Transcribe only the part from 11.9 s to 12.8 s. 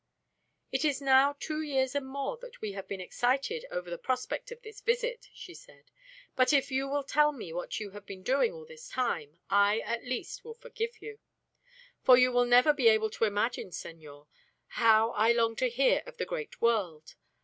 for you will never